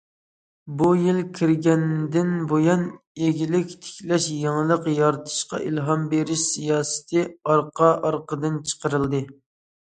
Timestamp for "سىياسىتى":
6.55-7.27